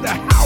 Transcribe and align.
to 0.00 0.02
the 0.02 0.08
house. 0.10 0.37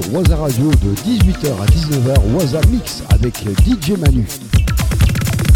sur 0.01 0.13
Waza 0.13 0.35
Radio 0.35 0.69
de 0.69 0.93
18h 0.95 1.47
à 1.59 2.19
19h 2.19 2.31
Waza 2.33 2.61
Mix 2.69 3.01
avec 3.11 3.35
DJ 3.65 3.97
Manu 3.97 4.27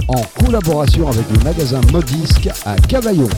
en 0.07 0.21
collaboration 0.43 1.07
avec 1.07 1.25
le 1.31 1.43
magasin 1.43 1.79
Modisque 1.91 2.49
à 2.65 2.75
Cavaillon. 2.75 3.29